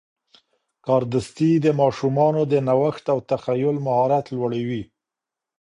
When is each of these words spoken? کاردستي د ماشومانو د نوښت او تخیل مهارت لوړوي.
کاردستي 0.85 1.51
د 1.65 1.67
ماشومانو 1.81 2.41
د 2.51 2.53
نوښت 2.67 3.05
او 3.13 3.17
تخیل 3.29 3.77
مهارت 3.87 4.25
لوړوي. 4.35 4.83